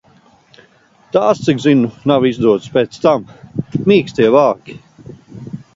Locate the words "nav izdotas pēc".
2.13-2.99